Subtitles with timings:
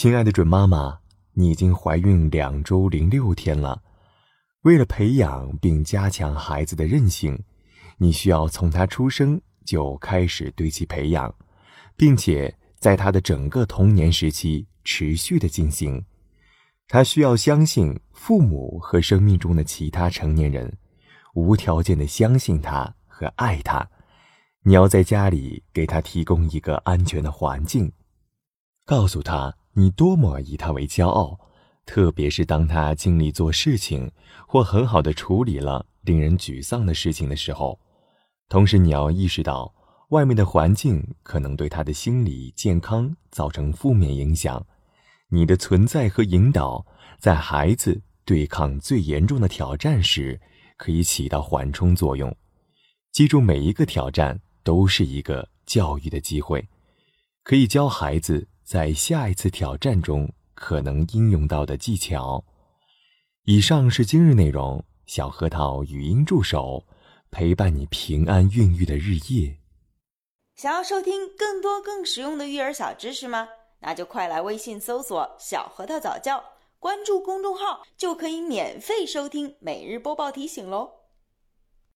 [0.00, 0.98] 亲爱的准妈妈，
[1.34, 3.82] 你已经怀孕两周零六天了。
[4.62, 7.38] 为了培养并加强孩子的韧性，
[7.98, 11.34] 你需要从他出生就开始对其培养，
[11.98, 16.02] 并且在他的整个童年时期持续的进行。
[16.88, 20.74] 他需要相信父母和生命中的其他成年人，
[21.34, 23.86] 无条件的相信他和爱他。
[24.62, 27.92] 你要在家里给他提供一个安全的环境，
[28.86, 31.38] 告诉他你多么以他为骄傲，
[31.86, 34.10] 特别是当他尽力做事情
[34.46, 37.78] 或很好的处理了令人沮丧的事情的时候。
[38.48, 39.74] 同时，你要意识到
[40.08, 44.66] 外面的环境可能对他的心理健康造成负面影响。
[45.28, 46.84] 你的存在和引导，
[47.18, 50.40] 在孩子对抗最严重的挑战时，
[50.76, 52.36] 可以起到缓冲作用。
[53.12, 54.40] 记住，每一个挑战。
[54.62, 56.68] 都是一个教育的机会，
[57.42, 62.44] 可以教孩子在下一次挑战中可能应用到的技巧。
[63.44, 66.86] 以上是今日内容，小核桃语音助手
[67.32, 69.58] 陪伴你平安孕育的日夜。
[70.54, 73.48] 想要收听更多更实用的育儿小知识吗？
[73.80, 76.40] 那就快来微信搜索“小核桃早教”，
[76.78, 80.99] 关注公众号就可以免费收听每日播报提醒喽。